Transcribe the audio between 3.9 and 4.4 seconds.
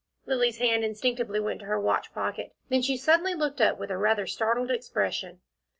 a rather